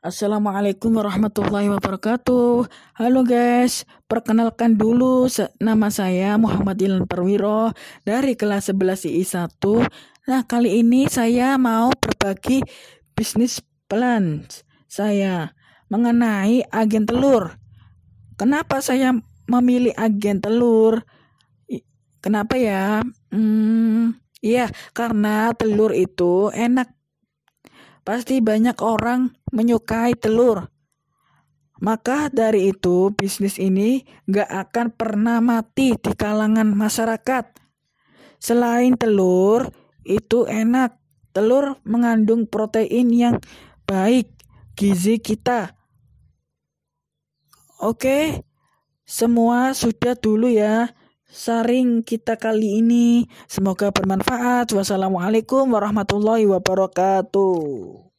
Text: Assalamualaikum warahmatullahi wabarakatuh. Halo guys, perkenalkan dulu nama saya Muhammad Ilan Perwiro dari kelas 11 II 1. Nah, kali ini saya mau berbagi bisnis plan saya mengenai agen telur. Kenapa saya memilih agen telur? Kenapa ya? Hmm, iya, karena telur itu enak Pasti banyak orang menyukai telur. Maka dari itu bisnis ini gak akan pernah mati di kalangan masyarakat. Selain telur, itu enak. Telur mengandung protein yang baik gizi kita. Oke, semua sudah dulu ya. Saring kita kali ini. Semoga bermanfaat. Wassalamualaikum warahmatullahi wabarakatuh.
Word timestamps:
Assalamualaikum 0.00 0.96
warahmatullahi 0.96 1.68
wabarakatuh. 1.76 2.64
Halo 2.96 3.20
guys, 3.20 3.84
perkenalkan 4.08 4.80
dulu 4.80 5.28
nama 5.60 5.92
saya 5.92 6.40
Muhammad 6.40 6.80
Ilan 6.80 7.04
Perwiro 7.04 7.76
dari 8.00 8.32
kelas 8.32 8.72
11 8.72 9.12
II 9.12 9.20
1. 9.20 10.24
Nah, 10.32 10.48
kali 10.48 10.80
ini 10.80 11.04
saya 11.04 11.60
mau 11.60 11.92
berbagi 11.92 12.64
bisnis 13.12 13.60
plan 13.92 14.40
saya 14.88 15.52
mengenai 15.92 16.64
agen 16.72 17.04
telur. 17.04 17.60
Kenapa 18.40 18.80
saya 18.80 19.12
memilih 19.52 19.92
agen 20.00 20.40
telur? 20.40 21.04
Kenapa 22.24 22.56
ya? 22.56 23.04
Hmm, 23.28 24.16
iya, 24.40 24.72
karena 24.96 25.52
telur 25.52 25.92
itu 25.92 26.48
enak 26.56 26.88
Pasti 28.00 28.40
banyak 28.40 28.80
orang 28.80 29.36
menyukai 29.50 30.14
telur. 30.18 30.70
Maka 31.80 32.28
dari 32.28 32.70
itu 32.76 33.08
bisnis 33.16 33.56
ini 33.56 34.04
gak 34.28 34.48
akan 34.48 34.86
pernah 34.92 35.40
mati 35.40 35.96
di 35.96 36.12
kalangan 36.12 36.76
masyarakat. 36.76 37.56
Selain 38.36 38.96
telur, 38.96 39.72
itu 40.04 40.44
enak. 40.44 40.96
Telur 41.30 41.78
mengandung 41.86 42.50
protein 42.50 43.08
yang 43.14 43.36
baik 43.86 44.34
gizi 44.74 45.22
kita. 45.22 45.78
Oke, 47.80 48.44
semua 49.06 49.72
sudah 49.72 50.18
dulu 50.18 50.50
ya. 50.50 50.90
Saring 51.30 52.02
kita 52.02 52.34
kali 52.34 52.82
ini. 52.82 53.30
Semoga 53.46 53.94
bermanfaat. 53.94 54.74
Wassalamualaikum 54.74 55.70
warahmatullahi 55.70 56.50
wabarakatuh. 56.50 58.09